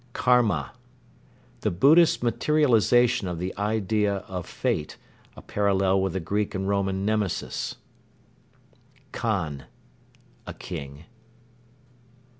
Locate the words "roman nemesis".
6.67-7.75